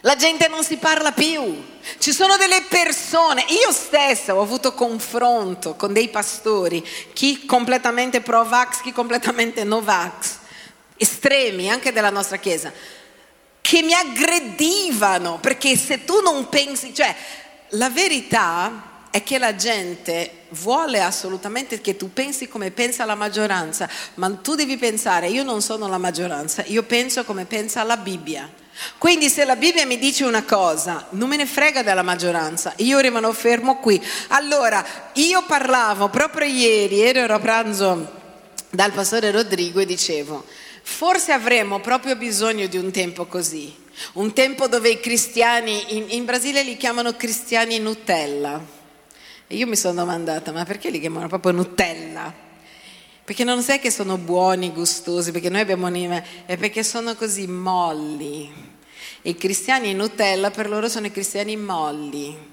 [0.00, 1.62] la gente non si parla più.
[1.98, 8.80] Ci sono delle persone, io stessa ho avuto confronto con dei pastori, chi completamente pro-vax,
[8.80, 10.38] chi completamente no-vax,
[10.96, 12.72] estremi anche della nostra Chiesa
[13.64, 17.16] che mi aggredivano, perché se tu non pensi, cioè
[17.70, 23.88] la verità è che la gente vuole assolutamente che tu pensi come pensa la maggioranza,
[24.16, 28.52] ma tu devi pensare, io non sono la maggioranza, io penso come pensa la Bibbia.
[28.98, 32.98] Quindi se la Bibbia mi dice una cosa, non me ne frega della maggioranza, io
[32.98, 33.98] rimango fermo qui.
[34.28, 38.12] Allora, io parlavo proprio ieri, ero a pranzo
[38.68, 40.44] dal pastore Rodrigo e dicevo,
[40.86, 43.74] Forse avremmo proprio bisogno di un tempo così,
[44.12, 48.62] un tempo dove i cristiani, in, in Brasile li chiamano cristiani Nutella.
[49.46, 52.32] E io mi sono domandata, ma perché li chiamano proprio Nutella?
[53.24, 57.46] Perché non sai che sono buoni, gustosi, perché noi abbiamo un'ima, è perché sono così
[57.46, 58.52] molli.
[59.22, 62.52] I cristiani Nutella per loro sono i cristiani molli.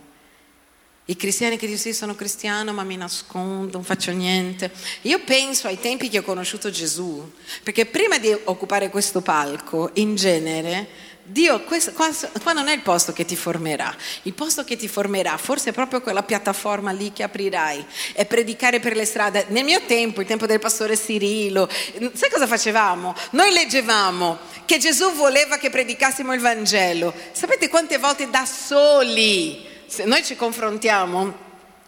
[1.06, 4.72] I cristiani che dicono sì sono cristiano ma mi nascondo, non faccio niente.
[5.04, 7.32] Io penso ai tempi che ho conosciuto Gesù,
[7.64, 12.10] perché prima di occupare questo palco, in genere, Dio, questo, qua,
[12.44, 15.74] qua, non è il posto che ti formerà, il posto che ti formerà forse è
[15.74, 19.46] proprio quella piattaforma lì che aprirai, è predicare per le strade.
[19.50, 21.70] Nel mio tempo, il tempo del pastore Cirilo,
[22.14, 23.16] sai cosa facevamo?
[23.32, 27.14] Noi leggevamo che Gesù voleva che predicassimo il Vangelo.
[27.32, 29.71] Sapete quante volte da soli?
[29.92, 31.34] Se noi ci confrontiamo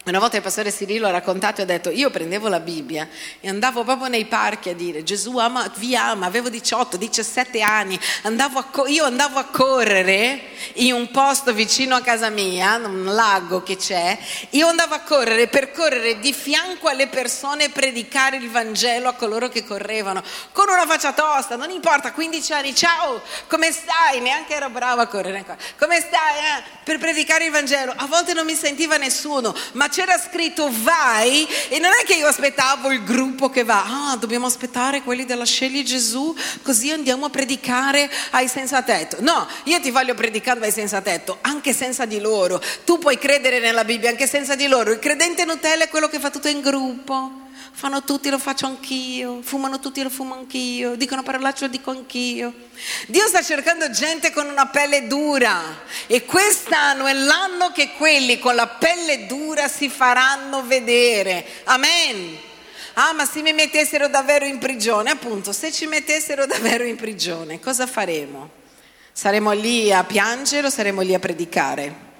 [0.09, 3.07] una volta il pastore Cirillo ha raccontato e ha detto, io prendevo la Bibbia
[3.39, 7.97] e andavo proprio nei parchi a dire, Gesù ama, vi ama, avevo 18, 17 anni,
[8.23, 10.41] andavo a, io andavo a correre
[10.73, 14.17] in un posto vicino a casa mia, un lago che c'è,
[14.51, 19.13] io andavo a correre per correre di fianco alle persone e predicare il Vangelo a
[19.13, 24.19] coloro che correvano, con una faccia tosta, non importa, 15 anni, ciao, come stai?
[24.19, 25.45] Neanche ero brava a correre
[25.77, 26.37] come stai?
[26.37, 26.63] Eh?
[26.83, 31.77] Per predicare il Vangelo, a volte non mi sentiva nessuno, ma c'era scritto vai e
[31.77, 35.83] non è che io aspettavo il gruppo che va, ah dobbiamo aspettare quelli della Scegli
[35.83, 39.17] Gesù così andiamo a predicare ai senza tetto.
[39.19, 42.59] No, io ti voglio predicare ai senza tetto, anche senza di loro.
[42.83, 44.91] Tu puoi credere nella Bibbia anche senza di loro.
[44.91, 47.42] Il credente Nutella è quello che fa tutto in gruppo
[47.75, 52.53] fanno tutti, lo faccio anch'io, fumano tutti, lo fumo anch'io, dicono parolacce, lo dico anch'io.
[53.07, 58.55] Dio sta cercando gente con una pelle dura e quest'anno è l'anno che quelli con
[58.55, 61.45] la pelle dura si faranno vedere.
[61.65, 62.37] Amen.
[62.93, 67.59] Ah, ma se mi mettessero davvero in prigione, appunto, se ci mettessero davvero in prigione,
[67.59, 68.61] cosa faremo?
[69.11, 72.12] Saremo lì a piangere o saremo lì a predicare?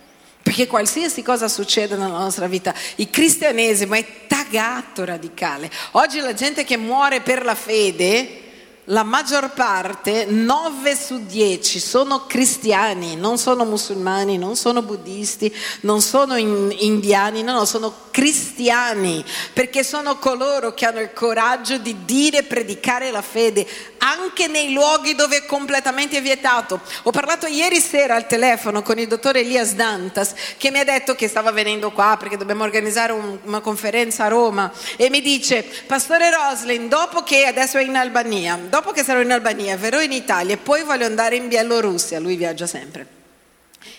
[0.43, 5.71] Perché qualsiasi cosa succede nella nostra vita, il cristianesimo è tagato radicale.
[5.91, 8.41] Oggi la gente che muore per la fede
[8.87, 16.01] la maggior parte, 9 su 10, sono cristiani, non sono musulmani, non sono buddisti, non
[16.01, 22.03] sono in, indiani, no, no, sono cristiani, perché sono coloro che hanno il coraggio di
[22.03, 23.65] dire e predicare la fede,
[24.03, 26.81] anche nei luoghi dove è completamente vietato.
[27.03, 31.15] Ho parlato ieri sera al telefono con il dottore Elias Dantas, che mi ha detto
[31.15, 35.63] che stava venendo qua perché dobbiamo organizzare un, una conferenza a Roma, e mi dice,
[35.87, 40.11] Pastore Roslin, dopo che adesso è in Albania, dopo che sarò in Albania, verrò in
[40.11, 43.22] Italia e poi voglio andare in Bielorussia, lui viaggia sempre.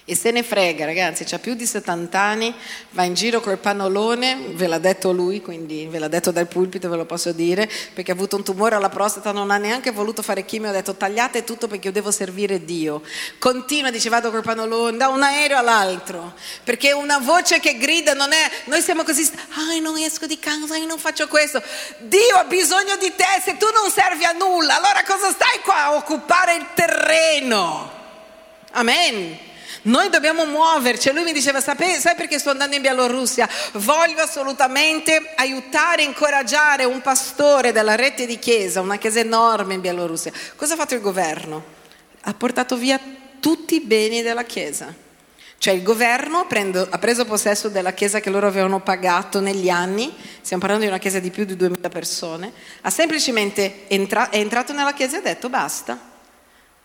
[0.07, 2.55] E se ne frega, ragazzi, ha più di 70 anni,
[2.91, 6.91] va in giro col pannolone, ve l'ha detto lui, quindi ve l'ha detto dal pulpito,
[6.91, 10.23] ve lo posso dire, perché ha avuto un tumore alla prostata, non ha neanche voluto
[10.23, 13.03] fare chimio, ha detto tagliate tutto perché io devo servire Dio.
[13.39, 18.33] Continua, dice vado col pannolone, da un aereo all'altro, perché una voce che grida non
[18.33, 21.63] è, noi siamo così, ah non esco di casa, non faccio questo.
[22.01, 25.85] Dio ha bisogno di te, se tu non servi a nulla, allora cosa stai qua
[25.85, 27.91] a occupare il terreno?
[28.73, 29.53] Amen.
[29.85, 31.13] Noi dobbiamo muoverci.
[31.13, 31.77] Lui mi diceva, sai
[32.17, 33.49] perché sto andando in Bielorussia?
[33.73, 40.33] Voglio assolutamente aiutare, incoraggiare un pastore della rete di chiesa, una chiesa enorme in Bielorussia.
[40.57, 41.65] Cosa ha fatto il governo?
[42.23, 42.99] Ha portato via
[43.41, 45.03] tutti i beni della chiesa.
[45.59, 50.15] Cioè il governo prendo, ha preso possesso della chiesa che loro avevano pagato negli anni,
[50.41, 54.73] stiamo parlando di una chiesa di più di 2000 persone, ha semplicemente entra, è entrato
[54.73, 55.99] nella chiesa e ha detto basta,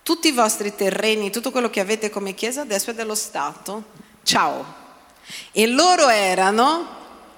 [0.09, 3.83] tutti i vostri terreni, tutto quello che avete come chiesa adesso è dello Stato.
[4.23, 4.65] Ciao.
[5.51, 6.87] E loro erano,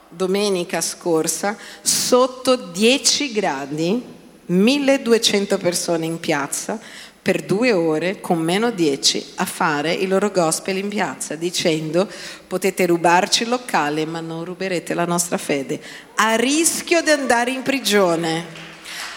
[0.08, 4.02] domenica scorsa, sotto 10 gradi,
[4.46, 6.80] 1200 persone in piazza
[7.22, 12.10] per due ore con meno 10 a fare il loro gospel in piazza dicendo
[12.48, 15.80] potete rubarci il locale ma non ruberete la nostra fede
[16.16, 18.71] a rischio di andare in prigione.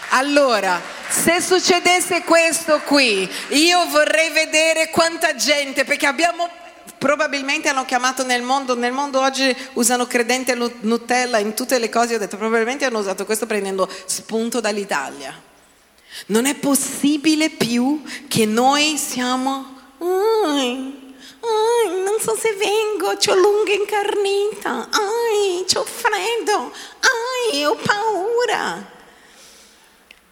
[0.09, 6.49] Allora, se succedesse questo qui, io vorrei vedere quanta gente, perché abbiamo
[6.97, 12.15] probabilmente hanno chiamato nel mondo, nel mondo oggi usano credente Nutella in tutte le cose,
[12.15, 15.39] ho detto probabilmente hanno usato questo prendendo spunto dall'Italia.
[16.27, 19.73] Non è possibile più che noi siamo...
[19.99, 26.73] Ai, ai, non so se vengo, ho l'unghia incarnita, ai, ho freddo,
[27.51, 28.93] ai, ho paura.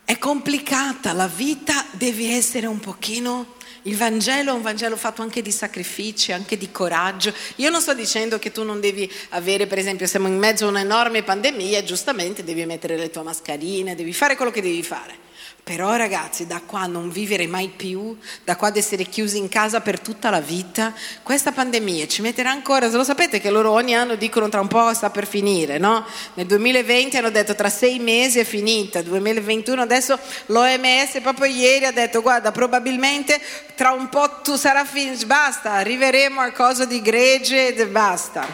[0.05, 3.61] È complicata, la vita deve essere un pochino...
[3.85, 7.33] Il Vangelo è un Vangelo fatto anche di sacrifici, anche di coraggio.
[7.57, 10.69] Io non sto dicendo che tu non devi avere, per esempio, siamo in mezzo a
[10.69, 15.17] un'enorme pandemia giustamente devi mettere le tue mascherine, devi fare quello che devi fare.
[15.63, 19.47] Però ragazzi, da qua a non vivere mai più, da qua ad essere chiusi in
[19.47, 23.71] casa per tutta la vita, questa pandemia ci metterà ancora, se lo sapete che loro
[23.71, 26.05] ogni anno dicono tra un po' sta per finire, no?
[26.33, 31.93] Nel 2020 hanno detto tra sei mesi è finita, 2021 adesso l'OMS proprio ieri ha
[31.93, 33.39] detto guarda probabilmente
[33.75, 38.45] tra un po' tu sarà finito, basta, arriveremo al coso di gregge e basta.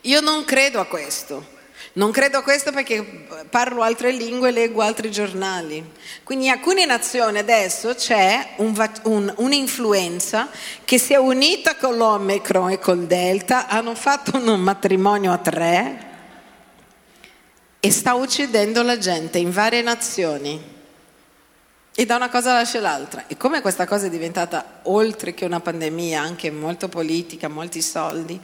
[0.00, 1.60] Io non credo a questo.
[1.94, 3.02] Non credo a questo perché
[3.50, 5.92] parlo altre lingue e leggo altri giornali.
[6.22, 10.48] Quindi in alcune nazioni adesso c'è un, un, un'influenza
[10.86, 16.10] che si è unita con l'Omicron e col Delta, hanno fatto un matrimonio a tre
[17.78, 20.70] e sta uccidendo la gente in varie nazioni.
[21.94, 23.24] E da una cosa lascia l'altra.
[23.26, 28.40] E come questa cosa è diventata, oltre che una pandemia, anche molto politica, molti soldi,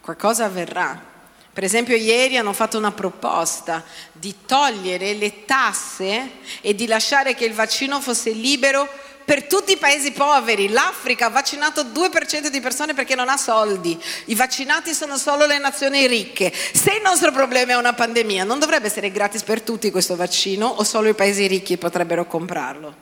[0.00, 1.13] qualcosa avverrà.
[1.54, 7.44] Per esempio ieri hanno fatto una proposta di togliere le tasse e di lasciare che
[7.44, 8.88] il vaccino fosse libero
[9.24, 10.68] per tutti i paesi poveri.
[10.70, 13.96] L'Africa ha vaccinato 2% di persone perché non ha soldi.
[14.24, 16.52] I vaccinati sono solo le nazioni ricche.
[16.52, 20.66] Se il nostro problema è una pandemia, non dovrebbe essere gratis per tutti questo vaccino
[20.66, 22.94] o solo i paesi ricchi potrebbero comprarlo?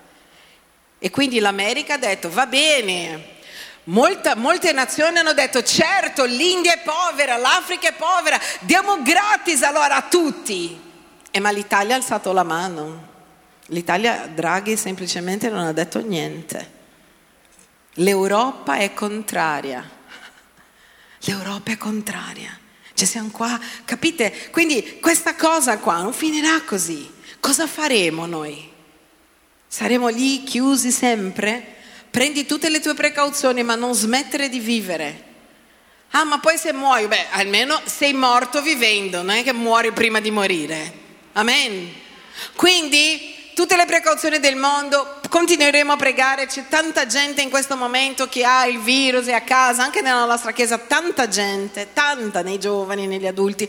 [0.98, 3.31] E quindi l'America ha detto va bene,
[3.84, 9.96] Molta, molte nazioni hanno detto certo l'India è povera, l'Africa è povera, diamo gratis allora
[9.96, 10.80] a tutti.
[11.30, 13.10] E ma l'Italia ha alzato la mano.
[13.66, 16.80] L'Italia, Draghi semplicemente non ha detto niente.
[17.94, 19.82] L'Europa è contraria.
[21.20, 22.56] L'Europa è contraria.
[22.94, 24.50] Cioè siamo qua, capite?
[24.50, 27.10] Quindi questa cosa qua non finirà così.
[27.40, 28.70] Cosa faremo noi?
[29.66, 31.80] Saremo lì chiusi sempre?
[32.12, 35.24] Prendi tutte le tue precauzioni, ma non smettere di vivere.
[36.10, 40.20] Ah, ma poi se muoio, beh, almeno sei morto vivendo, non è che muori prima
[40.20, 40.92] di morire.
[41.32, 41.90] Amen.
[42.54, 48.28] Quindi tutte le precauzioni del mondo, continueremo a pregare, c'è tanta gente in questo momento
[48.28, 52.58] che ha il virus e a casa, anche nella nostra chiesa, tanta gente, tanta nei
[52.58, 53.66] giovani, negli adulti.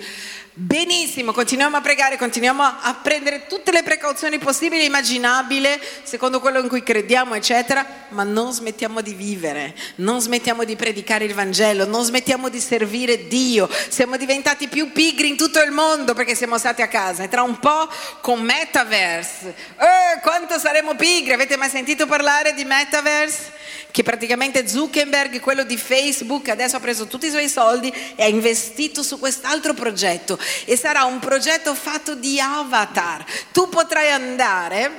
[0.56, 5.68] Benissimo, continuiamo a pregare, continuiamo a prendere tutte le precauzioni possibili e immaginabili,
[6.03, 11.26] secondo quello in cui crediamo, eccetera, ma non smettiamo di vivere, non smettiamo di predicare
[11.26, 13.68] il Vangelo, non smettiamo di servire Dio.
[13.89, 17.41] Siamo diventati più pigri in tutto il mondo perché siamo stati a casa e tra
[17.41, 17.89] un po'
[18.22, 21.34] con Metaverse, eh, quanto saremo pigri?
[21.34, 23.62] Avete mai sentito parlare di Metaverse?
[23.93, 28.28] che praticamente Zuckerberg, quello di Facebook, adesso ha preso tutti i suoi soldi e ha
[28.28, 33.24] investito su quest'altro progetto e sarà un progetto fatto di avatar.
[33.51, 34.91] Tu potrai andare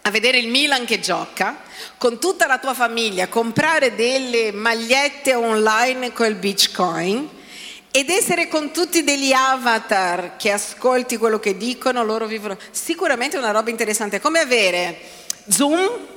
[0.00, 1.58] a vedere il Milan che gioca
[1.98, 7.28] con tutta la tua famiglia, comprare delle magliette online col Bitcoin
[7.90, 13.50] ed essere con tutti degli avatar che ascolti quello che dicono, loro vivono sicuramente una
[13.50, 14.98] roba interessante, come avere
[15.48, 16.10] Zoom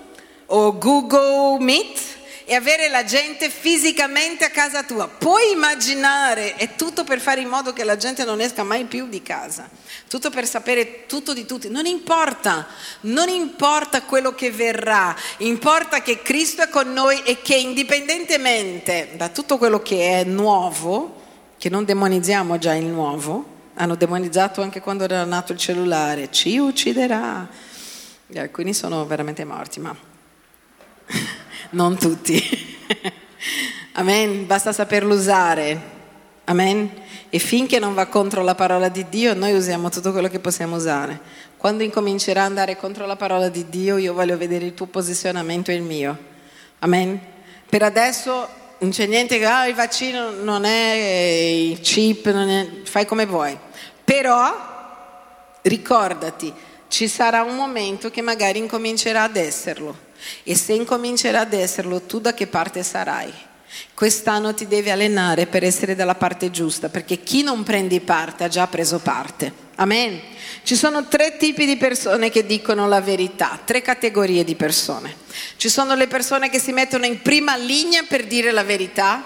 [0.48, 2.14] o Google Meet
[2.48, 5.08] e avere la gente fisicamente a casa tua.
[5.08, 9.08] Puoi immaginare, è tutto per fare in modo che la gente non esca mai più
[9.08, 9.68] di casa,
[10.08, 11.70] tutto per sapere tutto di tutti.
[11.70, 12.68] Non importa,
[13.02, 19.30] non importa quello che verrà, importa che Cristo è con noi e che indipendentemente da
[19.30, 21.24] tutto quello che è nuovo,
[21.58, 26.58] che non demonizziamo già il nuovo, hanno demonizzato anche quando era nato il cellulare, ci
[26.58, 27.65] ucciderà.
[28.40, 29.96] Alcuni sono veramente morti, ma
[31.72, 32.42] non tutti.
[33.94, 35.94] Amen, basta saperlo usare.
[36.46, 36.92] Amen.
[37.30, 40.76] E finché non va contro la parola di Dio, noi usiamo tutto quello che possiamo
[40.76, 41.20] usare.
[41.58, 45.72] Quando incomincerà ad andare contro la parola di Dio, io voglio vedere il tuo posizionamento
[45.72, 46.18] e il mio.
[46.80, 47.20] Amen.
[47.68, 48.48] Per adesso
[48.80, 53.58] non c'è niente che ah, il vaccino non è il chip, è, fai come vuoi.
[54.04, 54.74] Però
[55.62, 56.54] ricordati,
[56.96, 60.14] ci sarà un momento che magari incomincerà ad esserlo.
[60.44, 63.34] E se incomincerà ad esserlo, tu da che parte sarai?
[63.94, 68.48] Quest'anno ti devi allenare per essere dalla parte giusta, perché chi non prende parte ha
[68.48, 69.52] già preso parte.
[69.76, 70.22] Amen.
[70.64, 75.14] Ci sono tre tipi di persone che dicono la verità, tre categorie di persone.
[75.58, 79.22] Ci sono le persone che si mettono in prima linea per dire la verità.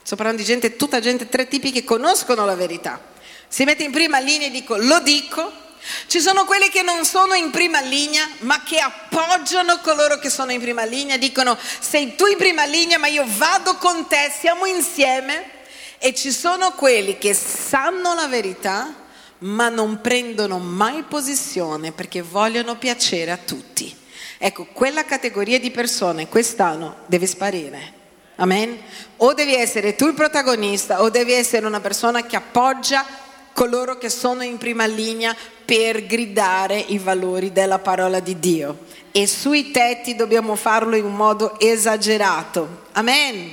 [0.00, 3.00] Sto parlando di gente, tutta gente, tre tipi che conoscono la verità.
[3.48, 5.62] Si mette in prima linea e dico lo dico,
[6.06, 10.52] ci sono quelli che non sono in prima linea, ma che appoggiano coloro che sono
[10.52, 14.66] in prima linea, dicono sei tu in prima linea, ma io vado con te, siamo
[14.66, 15.52] insieme.
[15.98, 18.94] E ci sono quelli che sanno la verità,
[19.38, 23.94] ma non prendono mai posizione perché vogliono piacere a tutti.
[24.38, 28.02] Ecco, quella categoria di persone quest'anno deve sparire.
[28.36, 28.78] Amen?
[29.18, 33.06] O devi essere tu il protagonista o devi essere una persona che appoggia
[33.54, 35.34] coloro che sono in prima linea
[35.64, 38.80] per gridare i valori della parola di Dio.
[39.12, 42.82] E sui tetti dobbiamo farlo in un modo esagerato.
[42.92, 43.50] Amen.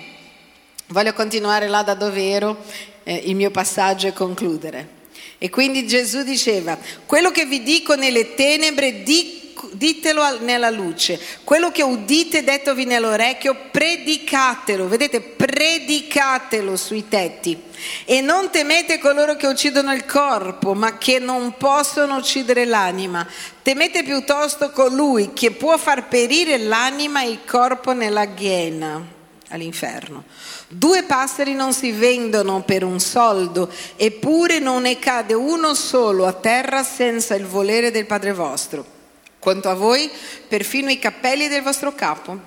[0.87, 2.57] Voglio continuare là da dove ero
[3.03, 4.99] eh, il mio passaggio e concludere.
[5.37, 9.40] E quindi Gesù diceva, quello che vi dico nelle tenebre, dico
[9.71, 17.61] ditelo nella luce, quello che udite dettovi nell'orecchio, predicatelo, vedete, predicatelo sui tetti.
[18.05, 23.27] E non temete coloro che uccidono il corpo, ma che non possono uccidere l'anima.
[23.61, 29.03] Temete piuttosto colui che può far perire l'anima e il corpo nella ghiena,
[29.49, 30.23] all'inferno.
[30.67, 36.33] Due passeri non si vendono per un soldo, eppure non ne cade uno solo a
[36.33, 38.99] terra senza il volere del Padre vostro.
[39.41, 40.07] Quanto a voi,
[40.47, 42.39] perfino i capelli del vostro capo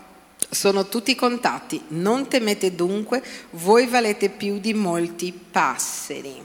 [0.49, 1.82] sono tutti contati.
[1.88, 3.20] Non temete dunque,
[3.51, 6.40] voi valete più di molti passeri.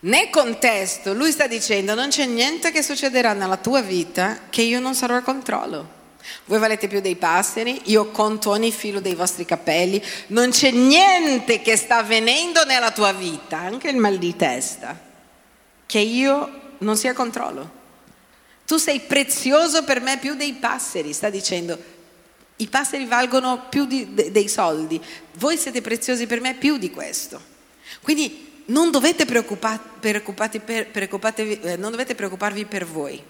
[0.00, 4.78] Nel contesto, lui sta dicendo: Non c'è niente che succederà nella tua vita che io
[4.78, 5.96] non sarò al controllo.
[6.44, 10.00] Voi valete più dei passeri, io conto ogni filo dei vostri capelli.
[10.28, 14.96] Non c'è niente che sta avvenendo nella tua vita, anche il mal di testa,
[15.84, 17.77] che io non sia al controllo.
[18.68, 21.78] Tu sei prezioso per me più dei passeri, sta dicendo.
[22.56, 25.00] I passeri valgono più di, de, dei soldi,
[25.38, 27.40] voi siete preziosi per me più di questo.
[28.02, 30.20] Quindi non dovete, per, eh,
[31.78, 33.22] non dovete preoccuparvi per voi.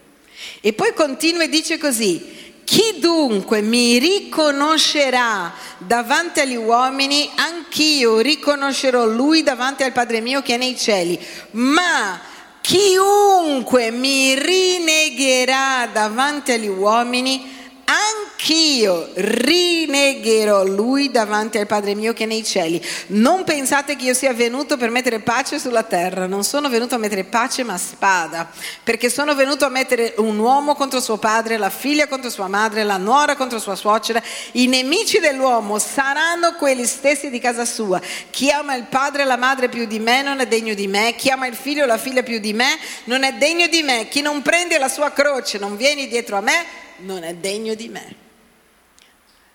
[0.61, 9.07] E poi continua e dice così, chi dunque mi riconoscerà davanti agli uomini, anch'io riconoscerò
[9.07, 11.17] lui davanti al Padre mio che è nei cieli.
[11.53, 12.28] Ma
[12.69, 17.58] chiunque mi rinegherà davanti agli uomini,
[17.89, 22.85] anch'io rinegherò lui davanti al Padre mio che è nei cieli.
[23.09, 26.99] Non pensate che io sia venuto per mettere pace sulla terra, non sono venuto a
[26.99, 28.51] mettere pace ma spada,
[28.85, 32.85] perché sono venuto a mettere un uomo contro suo padre, la figlia contro sua madre,
[32.85, 34.23] la nuora contro sua suocera.
[34.53, 38.01] I nemici dell'uomo saranno quelli stessi di casa sua.
[38.31, 41.15] Chi ama il padre e la madre più di me non è degno di me,
[41.17, 44.09] chi ama il figlio o la figlia più di me non è degno di me,
[44.09, 47.89] chi non prende la sua croce, non viene dietro a me, non è degno di
[47.89, 48.15] me.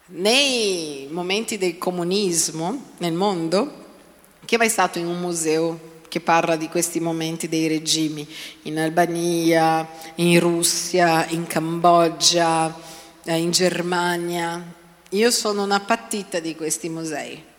[0.06, 3.82] Nei momenti del comunismo nel mondo,
[4.46, 8.28] chi è mai stato in un museo che parla di questi momenti dei regimi
[8.64, 12.76] in Albania, in Russia, in Cambogia,
[13.24, 14.62] eh, in Germania?
[15.10, 17.52] Io sono una patita di questi musei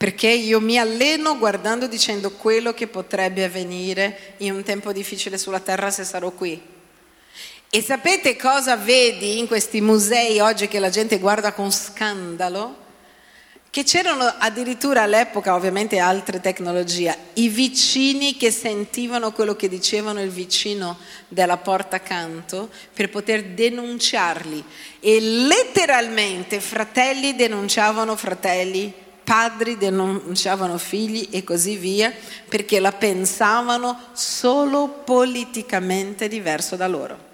[0.00, 5.60] perché io mi alleno guardando dicendo quello che potrebbe avvenire in un tempo difficile sulla
[5.60, 6.58] terra se sarò qui.
[7.72, 12.88] E sapete cosa vedi in questi musei oggi che la gente guarda con scandalo?
[13.70, 20.30] Che c'erano addirittura all'epoca ovviamente altre tecnologie, i vicini che sentivano quello che dicevano il
[20.30, 20.98] vicino
[21.28, 24.64] della porta accanto per poter denunciarli
[24.98, 28.92] e letteralmente fratelli denunciavano fratelli,
[29.22, 32.12] padri denunciavano figli e così via
[32.48, 37.29] perché la pensavano solo politicamente diverso da loro.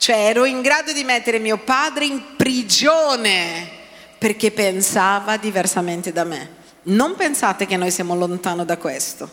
[0.00, 3.68] Cioè ero in grado di mettere mio padre in prigione
[4.16, 6.56] perché pensava diversamente da me.
[6.84, 9.30] Non pensate che noi siamo lontano da questo.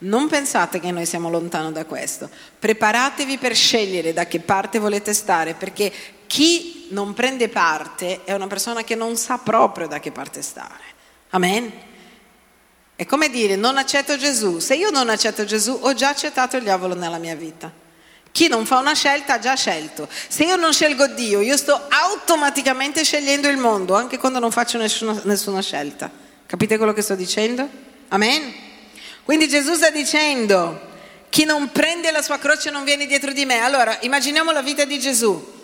[0.00, 2.28] Non pensate che noi siamo lontano da questo.
[2.58, 5.90] Preparatevi per scegliere da che parte volete stare, perché
[6.26, 10.84] chi non prende parte è una persona che non sa proprio da che parte stare.
[11.30, 11.72] Amen.
[12.94, 14.58] È come dire non accetto Gesù.
[14.58, 17.88] Se io non accetto Gesù, ho già accettato il diavolo nella mia vita.
[18.32, 20.08] Chi non fa una scelta ha già scelto.
[20.28, 24.78] Se io non scelgo Dio, io sto automaticamente scegliendo il mondo, anche quando non faccio
[24.78, 26.10] nessuna, nessuna scelta.
[26.46, 27.68] Capite quello che sto dicendo?
[28.08, 28.52] Amen?
[29.24, 30.80] Quindi Gesù sta dicendo,
[31.28, 33.60] chi non prende la sua croce non viene dietro di me.
[33.60, 35.58] Allora, immaginiamo la vita di Gesù.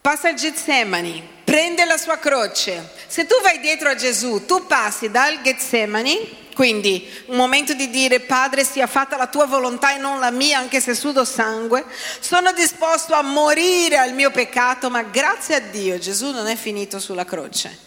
[0.00, 2.92] Passa il Getsemani, prende la sua croce.
[3.06, 8.20] Se tu vai dietro a Gesù, tu passi dal Getsemani quindi un momento di dire
[8.20, 11.86] Padre sia fatta la tua volontà e non la mia anche se sudo sangue.
[12.18, 16.98] Sono disposto a morire al mio peccato, ma grazie a Dio Gesù non è finito
[16.98, 17.78] sulla croce.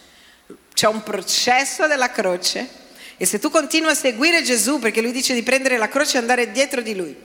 [0.74, 2.68] C'è un processo della croce
[3.18, 6.22] e se tu continui a seguire Gesù perché lui dice di prendere la croce e
[6.22, 7.16] andare dietro di lui.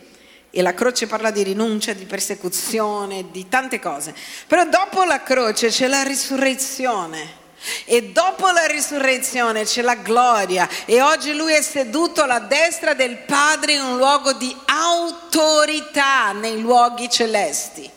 [0.59, 4.13] E la croce parla di rinuncia, di persecuzione, di tante cose.
[4.49, 7.37] Però dopo la croce c'è la risurrezione.
[7.85, 13.19] E dopo la risurrezione c'è la gloria e oggi lui è seduto alla destra del
[13.19, 17.89] Padre in un luogo di autorità nei luoghi celesti.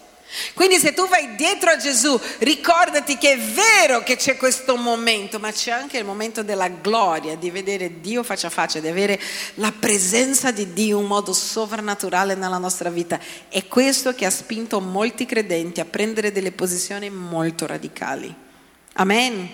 [0.54, 5.40] Quindi se tu vai dietro a Gesù, ricordati che è vero che c'è questo momento,
[5.40, 9.20] ma c'è anche il momento della gloria, di vedere Dio faccia a faccia, di avere
[9.56, 13.20] la presenza di Dio in modo sovrannaturale nella nostra vita.
[13.50, 18.34] È questo che ha spinto molti credenti a prendere delle posizioni molto radicali.
[18.94, 19.50] Amen.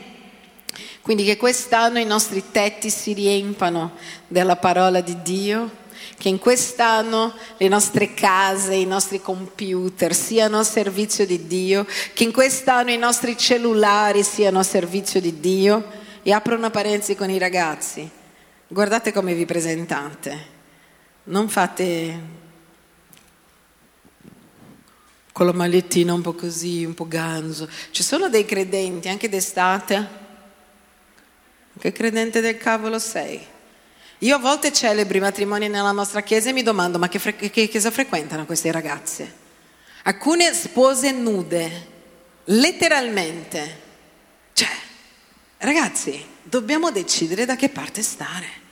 [1.01, 3.95] Quindi che quest'anno i nostri tetti si riempano
[4.27, 5.85] della parola di Dio,
[6.17, 12.23] che in quest'anno le nostre case, i nostri computer siano a servizio di Dio, che
[12.23, 16.05] in quest'anno i nostri cellulari siano a servizio di Dio.
[16.23, 18.09] E apro una parentesi con i ragazzi.
[18.67, 20.55] Guardate come vi presentate.
[21.23, 22.19] Non fate
[25.31, 27.69] con la magliettina un po' così, un po' ganzo.
[27.91, 30.07] Ci sono dei credenti, anche d'estate.
[31.79, 33.39] Che credente del cavolo sei?
[34.19, 37.35] Io a volte celebro i matrimoni nella nostra chiesa e mi domando, ma che, fre-
[37.35, 39.45] che chiesa frequentano queste ragazze?
[40.03, 41.87] Alcune spose nude,
[42.45, 43.81] letteralmente.
[44.53, 44.69] Cioè,
[45.57, 48.65] ragazzi, dobbiamo decidere da che parte stare.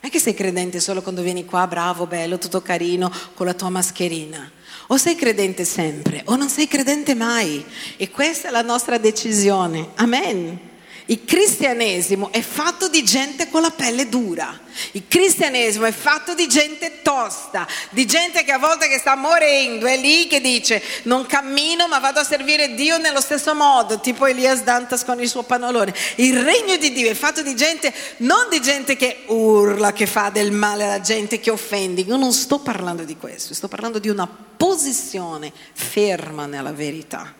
[0.00, 3.54] Non è che sei credente solo quando vieni qua, bravo, bello, tutto carino, con la
[3.54, 4.50] tua mascherina.
[4.88, 7.64] O sei credente sempre o non sei credente mai.
[7.96, 9.90] E questa è la nostra decisione.
[9.94, 10.67] Amen.
[11.10, 14.60] Il cristianesimo è fatto di gente con la pelle dura.
[14.92, 19.86] Il cristianesimo è fatto di gente tosta, di gente che a volte che sta morendo
[19.86, 24.26] è lì che dice non cammino ma vado a servire Dio nello stesso modo, tipo
[24.26, 25.94] Elias Dantas con il suo pannolone.
[26.16, 30.28] Il regno di Dio è fatto di gente, non di gente che urla, che fa
[30.28, 32.02] del male alla gente, che offende.
[32.02, 37.32] Io non sto parlando di questo, sto parlando di una posizione ferma nella verità.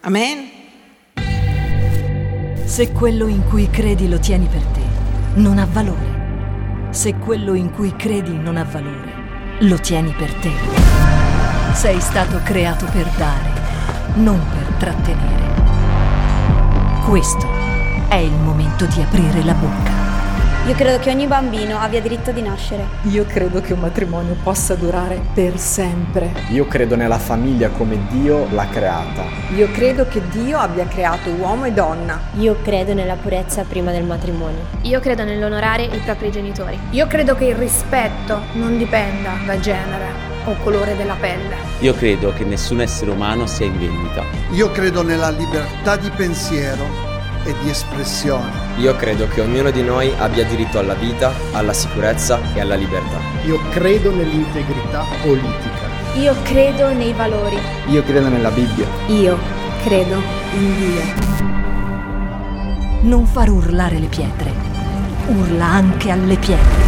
[0.00, 0.57] Amen.
[2.78, 4.82] Se quello in cui credi lo tieni per te,
[5.34, 6.86] non ha valore.
[6.90, 9.12] Se quello in cui credi non ha valore,
[9.62, 10.52] lo tieni per te.
[11.72, 13.50] Sei stato creato per dare,
[14.14, 15.42] non per trattenere.
[17.04, 17.48] Questo
[18.06, 20.07] è il momento di aprire la bocca.
[20.68, 22.84] Io credo che ogni bambino abbia diritto di nascere.
[23.04, 26.30] Io credo che un matrimonio possa durare per sempre.
[26.50, 29.24] Io credo nella famiglia come Dio l'ha creata.
[29.56, 32.20] Io credo che Dio abbia creato uomo e donna.
[32.34, 34.66] Io credo nella purezza prima del matrimonio.
[34.82, 36.78] Io credo nell'onorare i propri genitori.
[36.90, 40.04] Io credo che il rispetto non dipenda da genere
[40.44, 41.56] o colore della pelle.
[41.80, 44.22] Io credo che nessun essere umano sia in vendita.
[44.50, 47.07] Io credo nella libertà di pensiero
[47.48, 48.50] e di espressione.
[48.76, 53.18] Io credo che ognuno di noi abbia diritto alla vita, alla sicurezza e alla libertà.
[53.46, 55.86] Io credo nell'integrità politica.
[56.16, 57.56] Io credo nei valori.
[57.86, 58.86] Io credo nella Bibbia.
[59.06, 59.38] Io
[59.82, 60.20] credo
[60.52, 61.02] in Dio.
[63.02, 64.52] Non far urlare le pietre.
[65.28, 66.87] Urla anche alle pietre.